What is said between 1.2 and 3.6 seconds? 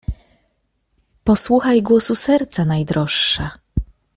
"Posłuchaj głosu serca, najdroższa!"